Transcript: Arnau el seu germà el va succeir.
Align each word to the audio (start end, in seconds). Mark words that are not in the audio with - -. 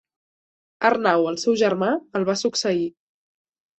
Arnau 0.89 1.27
el 1.33 1.37
seu 1.43 1.57
germà 1.65 1.91
el 2.21 2.27
va 2.31 2.39
succeir. 2.45 2.93